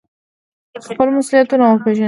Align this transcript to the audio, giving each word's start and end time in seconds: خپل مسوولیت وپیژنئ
خپل 0.85 1.07
مسوولیت 1.15 1.49
وپیژنئ 1.53 1.99